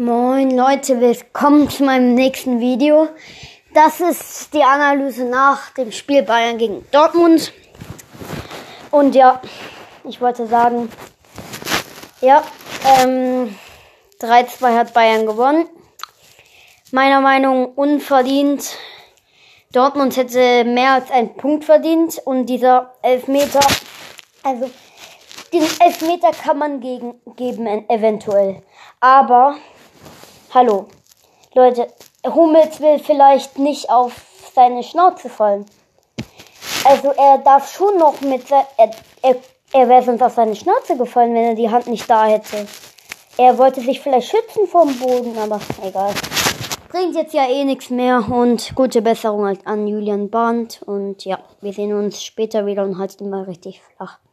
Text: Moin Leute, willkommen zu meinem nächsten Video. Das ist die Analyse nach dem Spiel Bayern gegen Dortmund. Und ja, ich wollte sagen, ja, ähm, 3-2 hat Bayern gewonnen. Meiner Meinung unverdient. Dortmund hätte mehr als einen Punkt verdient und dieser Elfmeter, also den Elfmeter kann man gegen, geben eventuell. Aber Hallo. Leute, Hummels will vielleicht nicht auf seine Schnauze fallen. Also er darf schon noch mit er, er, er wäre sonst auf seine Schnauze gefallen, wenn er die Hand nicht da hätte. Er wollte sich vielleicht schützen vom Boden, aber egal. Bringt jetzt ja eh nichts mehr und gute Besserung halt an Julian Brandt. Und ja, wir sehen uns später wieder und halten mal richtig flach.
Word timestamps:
Moin 0.00 0.56
Leute, 0.56 1.00
willkommen 1.00 1.68
zu 1.68 1.82
meinem 1.82 2.14
nächsten 2.14 2.60
Video. 2.60 3.08
Das 3.74 3.98
ist 3.98 4.54
die 4.54 4.62
Analyse 4.62 5.24
nach 5.24 5.70
dem 5.70 5.90
Spiel 5.90 6.22
Bayern 6.22 6.56
gegen 6.56 6.86
Dortmund. 6.92 7.52
Und 8.92 9.16
ja, 9.16 9.42
ich 10.04 10.20
wollte 10.20 10.46
sagen, 10.46 10.88
ja, 12.20 12.44
ähm, 13.02 13.58
3-2 14.20 14.76
hat 14.76 14.94
Bayern 14.94 15.26
gewonnen. 15.26 15.66
Meiner 16.92 17.20
Meinung 17.20 17.66
unverdient. 17.74 18.78
Dortmund 19.72 20.16
hätte 20.16 20.62
mehr 20.62 20.92
als 20.92 21.10
einen 21.10 21.34
Punkt 21.34 21.64
verdient 21.64 22.22
und 22.24 22.46
dieser 22.46 22.94
Elfmeter, 23.02 23.66
also 24.44 24.70
den 25.52 25.66
Elfmeter 25.80 26.30
kann 26.30 26.58
man 26.58 26.78
gegen, 26.78 27.20
geben 27.34 27.66
eventuell. 27.88 28.62
Aber 29.00 29.56
Hallo. 30.60 30.88
Leute, 31.54 31.86
Hummels 32.26 32.80
will 32.80 32.98
vielleicht 32.98 33.60
nicht 33.60 33.88
auf 33.90 34.12
seine 34.56 34.82
Schnauze 34.82 35.28
fallen. 35.28 35.64
Also 36.84 37.12
er 37.12 37.38
darf 37.38 37.72
schon 37.72 37.96
noch 37.96 38.20
mit 38.22 38.50
er, 38.50 38.66
er, 39.22 39.36
er 39.72 39.88
wäre 39.88 40.02
sonst 40.02 40.20
auf 40.20 40.34
seine 40.34 40.56
Schnauze 40.56 40.96
gefallen, 40.96 41.32
wenn 41.32 41.44
er 41.44 41.54
die 41.54 41.70
Hand 41.70 41.86
nicht 41.86 42.10
da 42.10 42.26
hätte. 42.26 42.66
Er 43.36 43.56
wollte 43.56 43.80
sich 43.82 44.00
vielleicht 44.00 44.30
schützen 44.30 44.66
vom 44.66 44.98
Boden, 44.98 45.38
aber 45.38 45.60
egal. 45.84 46.12
Bringt 46.88 47.14
jetzt 47.14 47.34
ja 47.34 47.48
eh 47.48 47.62
nichts 47.62 47.90
mehr 47.90 48.28
und 48.28 48.74
gute 48.74 49.00
Besserung 49.00 49.46
halt 49.46 49.64
an 49.64 49.86
Julian 49.86 50.28
Brandt. 50.28 50.82
Und 50.84 51.24
ja, 51.24 51.38
wir 51.60 51.72
sehen 51.72 51.92
uns 51.92 52.20
später 52.20 52.66
wieder 52.66 52.82
und 52.82 52.98
halten 52.98 53.30
mal 53.30 53.44
richtig 53.44 53.80
flach. 53.80 54.18